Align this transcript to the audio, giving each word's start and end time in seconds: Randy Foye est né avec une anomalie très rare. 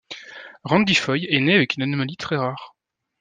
Randy 0.63 0.95
Foye 0.95 1.27
est 1.29 1.39
né 1.41 1.53
avec 1.53 1.75
une 1.75 1.83
anomalie 1.83 2.17
très 2.17 2.35
rare. 2.35 2.75